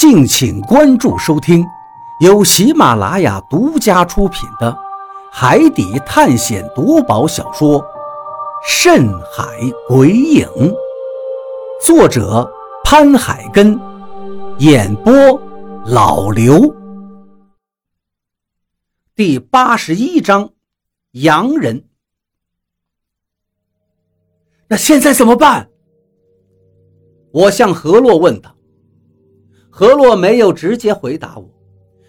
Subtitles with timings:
[0.00, 1.62] 敬请关注收听，
[2.20, 4.72] 由喜马拉雅独家出品的
[5.30, 7.78] 《海底探险夺宝小说》
[8.66, 9.44] 《深海
[9.86, 10.46] 鬼影》，
[11.84, 12.50] 作者
[12.82, 13.78] 潘海根，
[14.60, 15.12] 演播
[15.84, 16.74] 老刘。
[19.14, 20.48] 第八十一章，
[21.10, 21.84] 洋人。
[24.66, 25.68] 那现在怎么办？
[27.34, 28.56] 我向何洛问道。
[29.70, 31.48] 何洛没有直接回答我，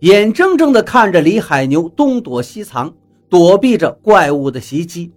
[0.00, 2.92] 眼睁睁地看着李海牛东躲西藏，
[3.28, 5.12] 躲避着怪物的袭击。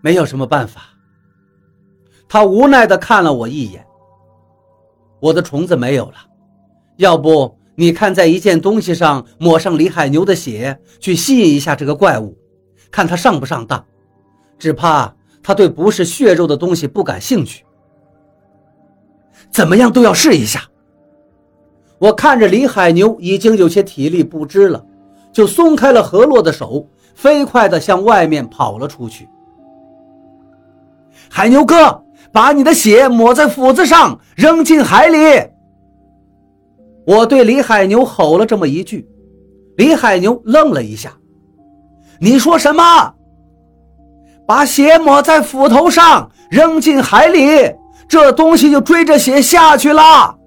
[0.00, 0.82] 没有什么办法。
[2.28, 3.84] 他无奈地看了我一眼。
[5.20, 6.16] 我的虫子没有了，
[6.98, 12.36] 要不你看在一件东西上抹上李海牛的血，去吸引一下这个怪物，
[12.90, 13.82] 看他上不上当。
[14.58, 17.64] 只怕他对不是血肉的东西不感兴趣。
[19.54, 20.60] 怎么样都要试一下。
[22.00, 24.84] 我看着李海牛已经有些体力不支了，
[25.32, 29.28] 就松开了何洛的手，飞快地向外面跑了出去。
[31.30, 35.18] 海牛哥，把你的血抹在斧子上，扔进海里！
[37.06, 39.08] 我对李海牛吼了这么一句。
[39.76, 41.12] 李海牛愣了一下
[42.18, 43.14] ：“你说什么？
[44.48, 47.72] 把血抹在斧头上，扔进海里？”
[48.08, 50.38] 这东西就追着血下去了，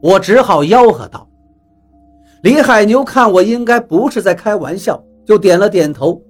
[0.00, 1.28] 我只好吆喝道
[2.42, 6.22] ：“李海牛，看我应该不是在开玩笑，就点了点头，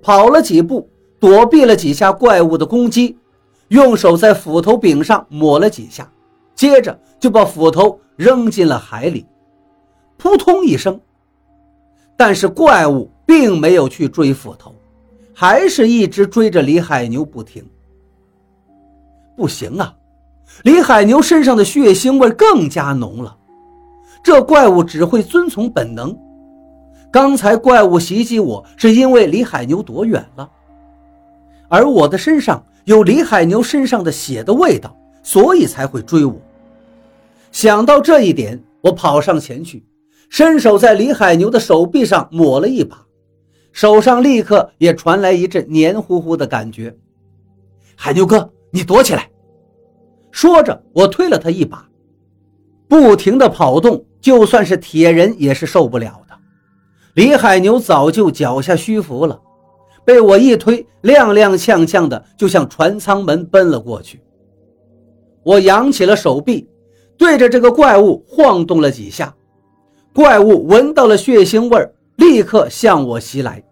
[0.00, 3.18] 跑了几步，躲避了几下怪物的攻击，
[3.68, 6.10] 用手在斧头柄上抹了几下，
[6.54, 9.26] 接着就把斧头扔进了海里，
[10.16, 10.98] 扑通一声。
[12.16, 14.74] 但是怪物并没有去追斧头，
[15.34, 17.64] 还是一直追着李海牛不停。”
[19.38, 19.94] 不行啊！
[20.64, 23.36] 李海牛身上的血腥味更加浓了。
[24.24, 26.18] 这怪物只会遵从本能。
[27.12, 30.50] 刚才怪物袭击我是因为李海牛躲远了，
[31.68, 36.34] 而我的身上有李海牛身上的血的味道，所以才会追我。
[37.52, 39.86] 想到这一点，我跑上前去，
[40.28, 43.06] 伸手在李海牛的手臂上抹了一把，
[43.72, 46.96] 手上立刻也传来一阵黏糊糊的感觉。
[47.94, 48.50] 海牛哥。
[48.70, 49.30] 你躲起来！
[50.30, 51.88] 说着，我推了他一把，
[52.86, 56.34] 不停的跑动，就算是铁人也是受不了的。
[57.14, 59.40] 李海牛早就脚下虚浮了，
[60.04, 64.20] 被我一推，踉踉跄跄的就向船舱门奔了过去。
[65.42, 66.68] 我扬起了手臂，
[67.16, 69.34] 对着这个怪物晃动了几下，
[70.14, 73.62] 怪物闻到了血腥味立刻向我袭来。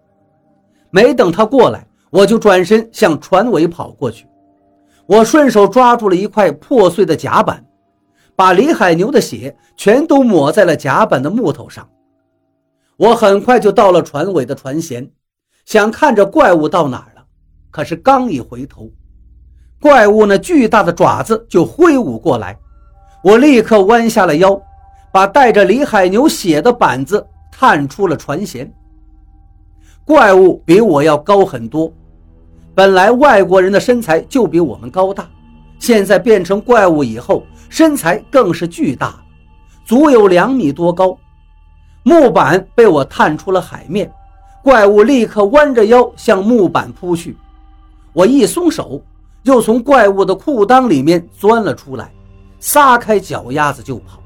[0.91, 4.27] 没等他过来，我就转身向船尾跑过去。
[5.07, 7.65] 我顺手抓住了一块破碎的甲板，
[8.35, 11.89] 把李海牛的血全都抹在了甲板的木头上。
[12.97, 15.09] 我很快就到了船尾的船舷，
[15.65, 17.25] 想看着怪物到哪儿了。
[17.71, 18.91] 可是刚一回头，
[19.81, 22.59] 怪物那巨大的爪子就挥舞过来。
[23.23, 24.61] 我立刻弯下了腰，
[25.13, 28.69] 把带着李海牛血的板子探出了船舷。
[30.05, 31.93] 怪物比我要高很多。
[32.77, 35.27] 本来外国人的身材就比我们高大，
[35.79, 39.19] 现在变成怪物以后，身材更是巨大，
[39.87, 41.17] 足有两米多高。
[42.03, 44.13] 木板被我探出了海面，
[44.63, 47.35] 怪物立刻弯着腰向木板扑去。
[48.13, 49.01] 我一松手，
[49.45, 52.13] 又从怪物的裤裆里面钻了出来，
[52.61, 54.21] 撒开脚丫子就跑。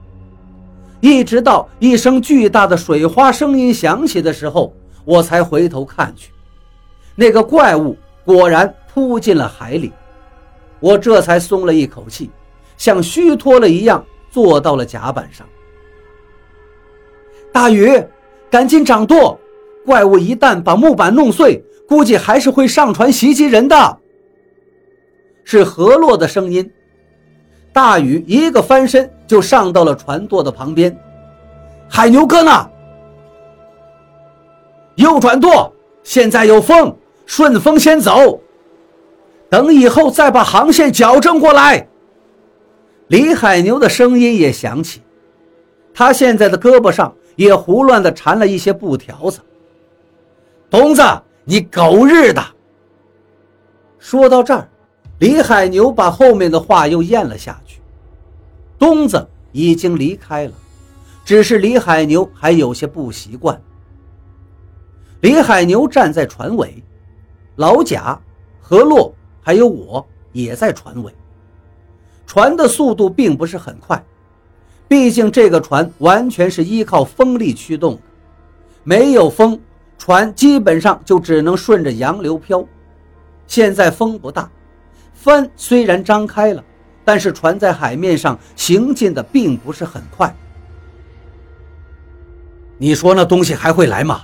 [0.98, 4.74] 一直到一声巨大的水花声音响起的时候，
[5.04, 6.32] 我才回头看去，
[7.14, 7.96] 那个怪物。
[8.30, 9.92] 果然扑进了海里，
[10.78, 12.30] 我这才松了一口气，
[12.76, 15.44] 像虚脱了一样坐到了甲板上。
[17.52, 18.00] 大禹，
[18.48, 19.36] 赶紧掌舵！
[19.84, 23.98] 怪物一旦把木板弄碎，估计还是会上船袭击人的。
[25.42, 26.70] 是何洛的声音。
[27.72, 30.96] 大禹一个翻身就上到了船舵的旁边。
[31.88, 32.70] 海牛哥呢？
[34.94, 35.74] 右转舵，
[36.04, 36.96] 现在有风。
[37.30, 38.40] 顺风先走，
[39.48, 41.86] 等以后再把航线矫正过来。
[43.06, 45.00] 李海牛的声音也响起，
[45.94, 49.38] 他现在的胳膊上也胡乱地缠了一些布条子。
[50.68, 51.02] 东子，
[51.44, 52.44] 你狗日的！
[54.00, 54.68] 说到这儿，
[55.20, 57.80] 李海牛把后面的话又咽了下去。
[58.76, 60.52] 东子已经离开了，
[61.24, 63.56] 只是李海牛还有些不习惯。
[65.20, 66.82] 李海牛站在船尾。
[67.60, 68.18] 老贾、
[68.58, 71.14] 何洛还有我也在船尾。
[72.26, 74.02] 船的速度并不是很快，
[74.88, 78.00] 毕竟这个船完全是依靠风力驱动的，
[78.82, 79.60] 没有风，
[79.98, 82.64] 船基本上就只能顺着洋流飘。
[83.46, 84.50] 现在风不大，
[85.12, 86.64] 帆虽然张开了，
[87.04, 90.34] 但是船在海面上行进的并不是很快。
[92.78, 94.22] 你说那东西还会来吗？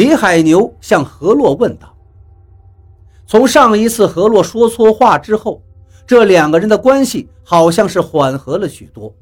[0.00, 1.94] 李海牛向何洛问道。
[3.26, 5.62] 从上一次何洛说错话之后，
[6.06, 9.14] 这两个人的关系好像是缓和了许多。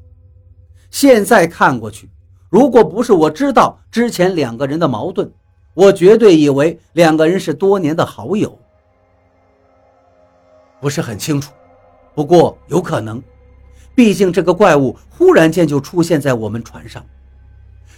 [0.89, 2.09] 现在看过去，
[2.47, 5.29] 如果不是我知道之前两个人的矛盾，
[5.73, 8.57] 我绝对以为两个人是多年的好友。
[10.79, 11.51] 不是很清楚，
[12.15, 13.21] 不过有可能，
[13.93, 17.05] 毕竟这个怪物忽然间就出现在我们船上，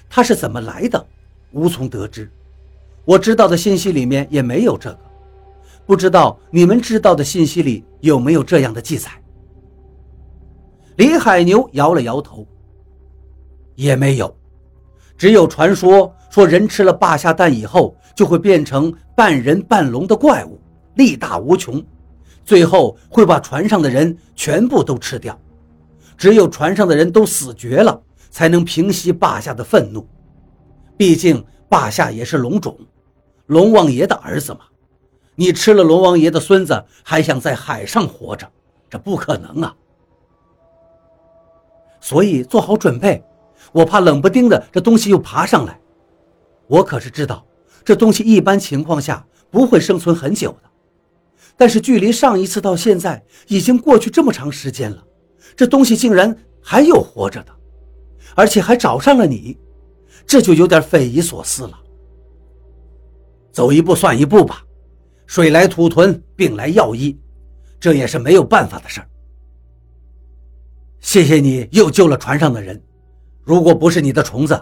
[0.10, 1.06] 他是怎么来的，
[1.51, 2.27] 无从得知。
[3.06, 5.00] 我知道的信息里面也没有这个。
[5.86, 9.09] 不知道你们知道的信息里有没有这样的记载？
[10.98, 12.45] 李海牛摇了摇头，
[13.75, 14.33] 也没有，
[15.18, 20.59] 只有传说说人吃了霸下蛋以后就会变成半人半龙的怪物，
[20.95, 21.83] 力大无穷，
[22.45, 25.38] 最后会把船上的人全部都吃掉，
[26.18, 28.00] 只有船上的人都死绝了，
[28.30, 30.07] 才能平息霸下的愤怒。
[30.95, 32.77] 毕竟霸下也是龙种，
[33.51, 34.62] 龙王爷的儿子嘛。
[35.36, 38.50] 你吃了龙王爷的孙子，还想在海上活着？
[38.89, 39.75] 这不可能啊！
[42.00, 43.21] 所以做好准备，
[43.74, 45.77] 我怕冷不丁的这东西又爬上来。
[46.68, 47.45] 我可是知道，
[47.83, 50.69] 这东西一般情况下不会生存很久的。
[51.57, 55.03] 但是距离上一次到现在已经过去这么长时间了，
[55.57, 57.51] 这东西竟然还有活着的，
[58.33, 59.57] 而且还找上了你，
[60.25, 61.81] 这就有点匪夷所思了。
[63.51, 64.63] 走一步算一步吧。
[65.25, 67.18] 水来土屯，病来药医，
[67.80, 69.07] 这也是没有办法的事儿。
[71.00, 72.81] 谢谢你又救了船上的人，
[73.44, 74.62] 如果不是你的虫子，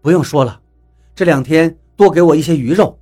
[0.00, 0.60] 不用说了，
[1.14, 2.98] 这两天多给我一些鱼肉。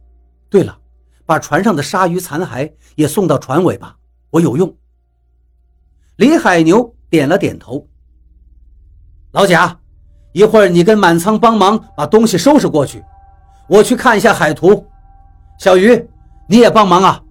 [0.49, 0.79] 对了，
[1.25, 3.97] 把船上的鲨鱼残骸也送到船尾吧，
[4.31, 4.77] 我有用。
[6.17, 7.89] 李海牛点了点头。
[9.33, 9.81] 老贾，
[10.33, 13.03] 一会儿你跟满仓帮忙把东西收拾过去，
[13.71, 14.85] 我去看一下海图。
[15.57, 16.05] 小鱼，
[16.49, 17.23] 你也帮忙啊！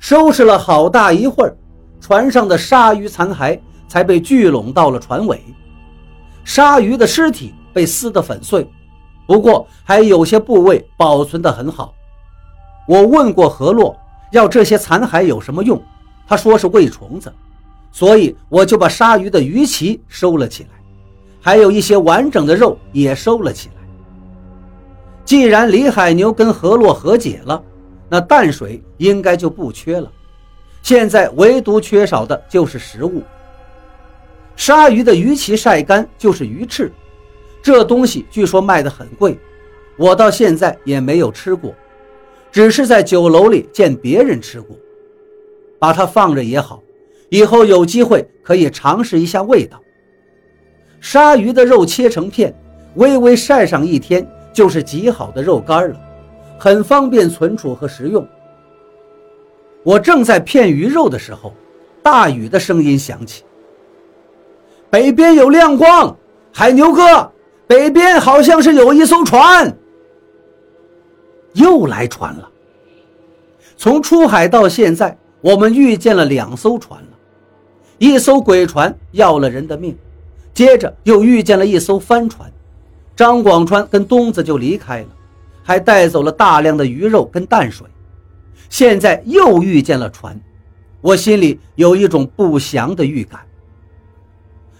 [0.00, 1.56] 收拾了好大一会儿，
[2.00, 3.56] 船上的鲨鱼残骸
[3.86, 5.40] 才被聚拢到了船尾。
[6.42, 8.68] 鲨鱼的尸体被撕得粉碎，
[9.24, 11.94] 不过还有些部位保存得很好。
[12.88, 13.96] 我问过何洛，
[14.32, 15.80] 要这些残骸有什么用？
[16.26, 17.32] 他说是喂虫子，
[17.92, 20.70] 所以我就把鲨鱼的鱼鳍收了起来，
[21.40, 23.81] 还有一些完整的肉也收了起来。
[25.24, 27.62] 既然李海牛跟何洛和解了，
[28.08, 30.10] 那淡水应该就不缺了。
[30.82, 33.22] 现在唯独缺少的就是食物。
[34.56, 36.92] 鲨鱼的鱼鳍晒干就是鱼翅，
[37.62, 39.38] 这东西据说卖得很贵，
[39.96, 41.74] 我到现在也没有吃过，
[42.50, 44.76] 只是在酒楼里见别人吃过。
[45.78, 46.82] 把它放着也好，
[47.28, 49.80] 以后有机会可以尝试一下味道。
[51.00, 52.54] 鲨鱼的肉切成片，
[52.96, 54.24] 微微晒上一天。
[54.52, 55.96] 就是极好的肉干了，
[56.58, 58.26] 很方便存储和食用。
[59.82, 61.52] 我正在片鱼肉的时候，
[62.02, 63.42] 大禹的声音响起
[64.90, 66.16] ：“北边有亮光，
[66.52, 67.32] 海牛哥，
[67.66, 69.76] 北边好像是有一艘船，
[71.54, 72.48] 又来船了。
[73.76, 77.08] 从出海到现在，我们遇见了两艘船了，
[77.98, 79.96] 一艘鬼船要了人的命，
[80.54, 82.48] 接着又遇见了一艘帆船。”
[83.22, 85.06] 张广川跟东子就离开了，
[85.62, 87.86] 还带走了大量的鱼肉跟淡水。
[88.68, 90.36] 现在又遇见了船，
[91.00, 93.40] 我心里有一种不祥的预感。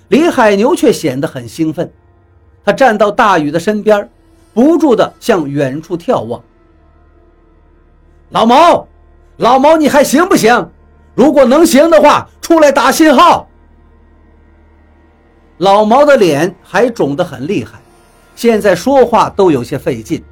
[0.09, 1.89] 李海牛却显得很兴奋，
[2.65, 4.11] 他站到大禹的身边，
[4.53, 6.43] 不住地向远处眺望。
[8.31, 8.89] 老毛，
[9.37, 10.69] 老毛，你还行不行？
[11.15, 13.49] 如果能行的话，出来打信号。
[15.59, 17.81] 老毛的脸还肿得很厉害。
[18.35, 20.23] 现在说话都有些费劲，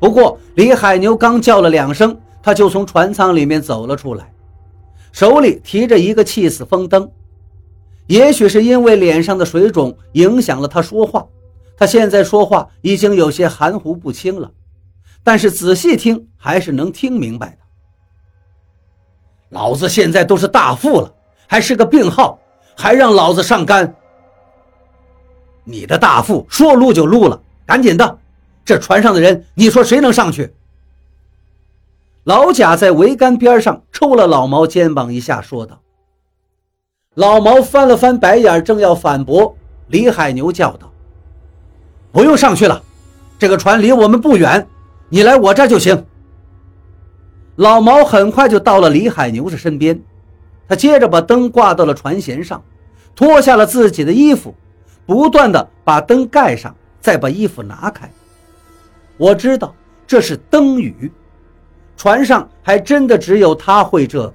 [0.00, 4.32] 不过李海牛刚叫了两声，他就从船舱里面走了出来，
[5.12, 7.10] 手里提着一个气死风灯。
[8.06, 11.26] 也许是因为脸上的水肿影响了他说话，
[11.76, 14.50] 他现在说话已经有些含糊不清了，
[15.22, 17.58] 但是仔细听还是能听明白的。
[19.50, 21.14] 老子现在都是大富了，
[21.46, 22.38] 还是个病号，
[22.76, 23.94] 还让老子上杆？
[25.68, 28.18] 你的大副说撸就撸了，赶紧的！
[28.64, 30.54] 这船上的人，你说谁能上去？
[32.24, 35.80] 老贾在桅杆边上抽了老毛肩膀一下，说道
[37.14, 39.54] ：“老毛翻了翻白眼，正要反驳，
[39.88, 40.90] 李海牛叫道
[42.12, 42.82] ：“不用上去了，
[43.38, 44.66] 这个船离我们不远，
[45.10, 46.06] 你来我这就行。”
[47.56, 50.00] 老毛很快就到了李海牛的身边，
[50.66, 52.62] 他接着把灯挂到了船舷上，
[53.14, 54.54] 脱下了自己的衣服，
[55.08, 58.10] 不断的把灯盖上，再把衣服拿开。
[59.16, 59.74] 我知道
[60.06, 61.10] 这是灯语。
[61.96, 64.34] 船上还真的只有他会这个，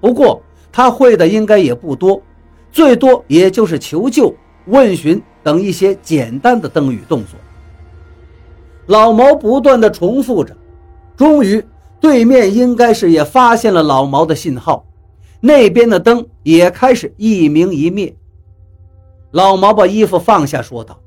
[0.00, 2.22] 不过他会的应该也不多，
[2.70, 4.32] 最多也就是求救、
[4.66, 7.36] 问询等一些简单的灯语动作。
[8.86, 10.56] 老毛不断的重复着，
[11.16, 11.60] 终于
[11.98, 14.86] 对面应该是也发现了老毛的信号，
[15.40, 18.14] 那边的灯也开始一明一灭。
[19.32, 21.00] 老毛把衣服放下，说道：“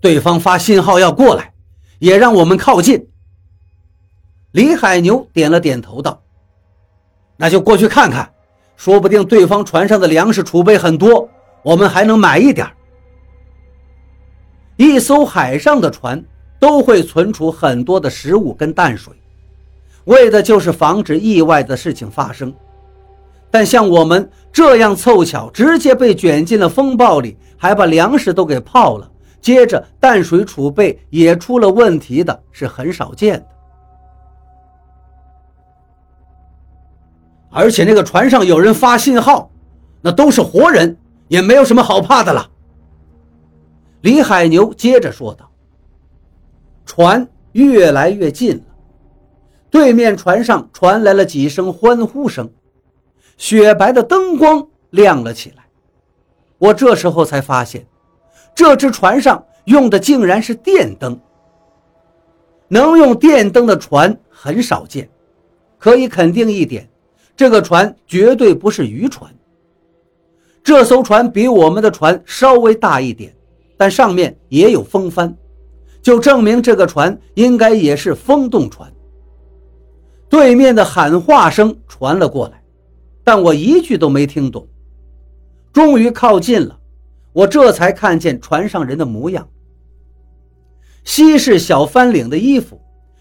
[0.00, 1.54] 对方发信号要过来，
[1.98, 3.08] 也让我们靠近。”
[4.52, 6.22] 李海牛点了点头，道
[7.36, 8.32] ：“那就过去看看，
[8.76, 11.28] 说不定对方船上的粮食储备很多，
[11.62, 12.66] 我们还能买一点。
[14.76, 16.22] 一艘海上的船
[16.58, 19.14] 都会存储很多的食物跟淡水，
[20.04, 22.52] 为的就是防止意外的事情发生。
[23.56, 29.10] 但像我们这样凑巧直接被卷进了风暴里，还把粮食都给泡了，
[29.40, 33.46] 接着淡水储备也出了问题的，是很少见的。”
[37.48, 39.50] 而且那个船上有人发信号，
[40.02, 40.94] 那都是活人，
[41.28, 42.46] 也没有什么好怕的了。
[44.02, 45.50] 李海牛接着说道
[46.84, 48.64] ：“船越来越近了，
[49.70, 52.46] 对面船上传来了几声欢呼声，
[53.36, 55.64] 雪白的灯光亮了起来。
[56.58, 57.86] 我这时候才发现，
[58.54, 61.18] 这只船上用的竟然是电灯。
[62.68, 65.08] 能用电灯的船很少见，
[65.78, 66.88] 可以肯定一点。”
[67.36, 69.30] 这个船绝对不是渔船。
[70.64, 73.30] 这艘船比我们的船稍微大一点，
[73.76, 75.36] 但上面也有风帆，
[76.00, 78.90] 就证明这个船应该也是风动船。
[80.30, 82.62] 对面的喊话声传了过来，
[83.26, 84.68] 但我一句都没听懂。
[85.72, 86.78] 终于靠近了，
[87.32, 89.48] 我这才看见船上人的模样：
[91.02, 92.80] 西式小翻领的衣服，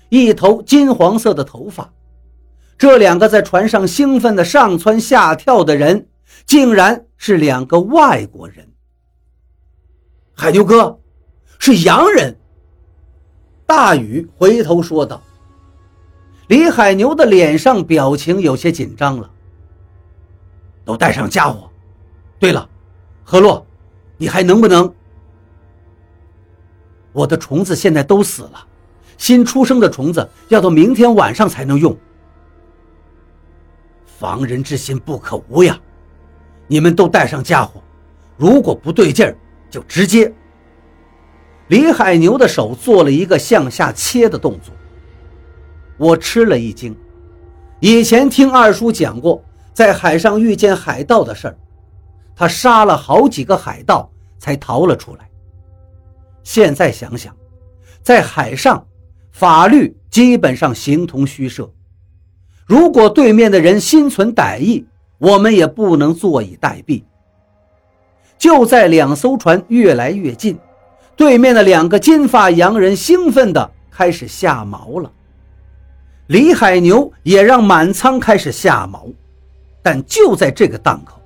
[0.09, 1.91] 一头金黄色的头发。
[2.77, 6.07] 这两个在船上兴奋的上蹿下跳的人，
[6.45, 8.71] 竟然是两个外国人。
[10.35, 10.99] 海牛哥，
[11.57, 12.37] 是洋人。
[13.65, 15.19] 大禹回头说道。
[16.47, 19.31] 李海牛的脸上表情有些紧张了。
[20.85, 21.69] 都带上家伙。
[22.39, 22.69] 对了，
[23.23, 23.65] 何洛，
[24.15, 24.93] 你还能不能？
[27.11, 28.67] 我的虫子现在都死了，
[29.17, 31.97] 新出生的虫子要到明天晚上才能用。
[34.05, 35.79] 防人之心不可无呀！
[36.67, 37.81] 你们都带上家伙，
[38.37, 39.37] 如果不对劲儿，
[39.69, 40.33] 就直接。
[41.67, 44.73] 李海牛的手做了一个向下切的动作，
[45.97, 46.95] 我吃了一惊。
[47.79, 49.43] 以前听二叔讲过，
[49.75, 51.57] 在海上遇见海盗的事儿，
[52.33, 55.29] 他杀了好几个海盗才逃了出来。
[56.43, 57.35] 现在想想，
[58.01, 58.87] 在海上，
[59.33, 61.69] 法律基本上形同虚设。
[62.65, 67.03] 如果对面的人心存歹意，我们也不能坐以待毙。
[68.37, 70.57] 就在两艘船越来越近，
[71.17, 75.11] 对面的两个金发洋人兴奋地开始下锚了。
[76.27, 79.11] 李海牛也让满仓开始下锚，
[79.85, 81.21] 但就在这个档口，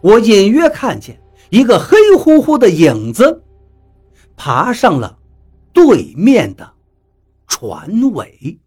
[0.00, 3.42] 我隐约看见一个黑乎乎的影子
[4.38, 5.18] 爬上了
[5.74, 6.72] 对面的
[7.46, 8.58] 船尾。